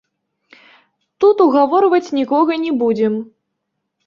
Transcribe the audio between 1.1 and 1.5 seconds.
Тут